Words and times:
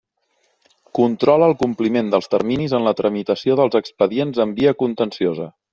Controla 0.99 1.49
el 1.51 1.53
compliment 1.59 2.09
dels 2.15 2.31
terminis 2.33 2.75
en 2.79 2.89
la 2.91 2.97
tramitació 3.03 3.61
dels 3.61 3.81
expedients 3.83 4.45
en 4.47 4.59
via 4.63 4.77
contenciosa. 4.85 5.51